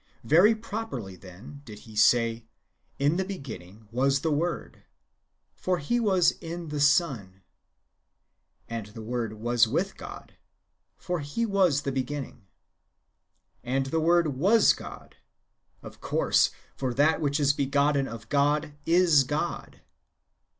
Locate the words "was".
3.91-4.21, 5.99-6.31, 9.33-9.67, 11.45-11.83, 14.29-14.73